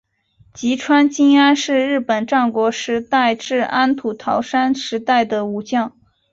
[0.51, 5.95] 吉川经安是日本战国时代至安土桃山时代的武将。